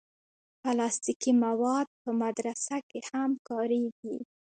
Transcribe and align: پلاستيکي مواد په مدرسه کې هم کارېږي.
پلاستيکي 0.61 1.31
مواد 1.45 1.87
په 2.01 2.09
مدرسه 2.21 2.77
کې 2.89 2.99
هم 3.09 3.31
کارېږي. 3.49 4.17